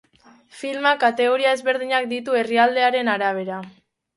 [0.61, 3.61] Filmak kategoria ezberdinak ditu herrialdearen arabera.